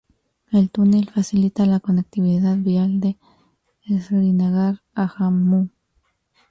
El 0.51 0.71
túnel 0.71 1.11
facilita 1.11 1.67
la 1.67 1.79
conectividad 1.79 2.57
vial 2.57 2.99
de 3.01 3.17
Srinagar 3.85 4.81
a 4.95 5.07
Jammu. 5.07 5.69